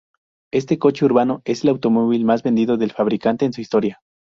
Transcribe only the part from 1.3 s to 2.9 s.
es el automóvil más vendido